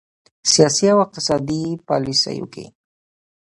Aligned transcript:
سیاسي 0.51 0.85
او 0.93 0.99
اقتصادي 1.05 1.63
پالیسیو 1.87 2.45
کې 2.53 2.65